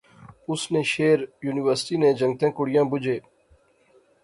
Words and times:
اس 0.51 0.61
نے 0.71 0.81
شعر 0.93 1.19
یونیورسٹی 1.43 1.95
نے 2.01 2.09
جنگتیں 2.19 2.51
کڑئیں 2.57 2.87
بجے 2.91 3.17